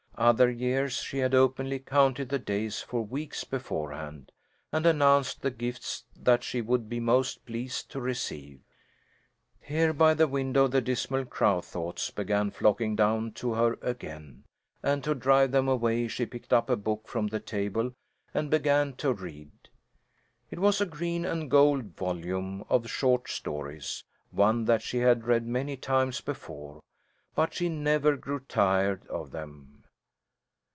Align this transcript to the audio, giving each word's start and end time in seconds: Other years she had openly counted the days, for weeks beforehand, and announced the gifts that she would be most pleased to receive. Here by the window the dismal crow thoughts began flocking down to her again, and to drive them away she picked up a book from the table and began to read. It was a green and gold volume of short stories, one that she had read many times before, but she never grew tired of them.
Other 0.17 0.51
years 0.51 0.97
she 0.97 1.17
had 1.17 1.33
openly 1.33 1.79
counted 1.79 2.29
the 2.29 2.37
days, 2.37 2.79
for 2.79 3.01
weeks 3.03 3.43
beforehand, 3.43 4.31
and 4.71 4.85
announced 4.85 5.41
the 5.41 5.49
gifts 5.49 6.03
that 6.15 6.43
she 6.43 6.61
would 6.61 6.87
be 6.87 6.99
most 6.99 7.43
pleased 7.47 7.89
to 7.89 7.99
receive. 7.99 8.59
Here 9.59 9.93
by 9.93 10.13
the 10.13 10.27
window 10.27 10.67
the 10.67 10.79
dismal 10.79 11.25
crow 11.25 11.59
thoughts 11.59 12.11
began 12.11 12.51
flocking 12.51 12.95
down 12.95 13.31
to 13.31 13.55
her 13.55 13.79
again, 13.81 14.43
and 14.83 15.03
to 15.05 15.15
drive 15.15 15.49
them 15.49 15.67
away 15.67 16.07
she 16.07 16.27
picked 16.27 16.53
up 16.53 16.69
a 16.69 16.75
book 16.75 17.07
from 17.07 17.25
the 17.25 17.39
table 17.39 17.93
and 18.31 18.51
began 18.51 18.93
to 18.97 19.13
read. 19.13 19.51
It 20.51 20.59
was 20.59 20.79
a 20.79 20.85
green 20.85 21.25
and 21.25 21.49
gold 21.49 21.97
volume 21.97 22.63
of 22.69 22.87
short 22.91 23.27
stories, 23.27 24.03
one 24.29 24.65
that 24.65 24.83
she 24.83 24.99
had 24.99 25.25
read 25.25 25.47
many 25.47 25.77
times 25.77 26.21
before, 26.21 26.83
but 27.33 27.55
she 27.55 27.69
never 27.69 28.15
grew 28.15 28.41
tired 28.41 29.07
of 29.07 29.31
them. 29.31 29.79